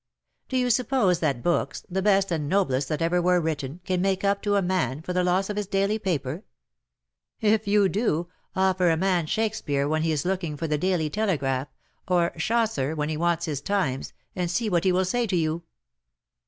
[0.45, 4.01] ^^" Do you suppose that books— the best and noblest that ever were written— can
[4.01, 6.43] make up to a man for the loss of his daily paper?
[7.39, 11.67] If you do, offer a man Shakespeare when he is looking for the Daily Telegraph,
[12.07, 15.65] or Chaucer when he wants his Times, and see what he will say to you.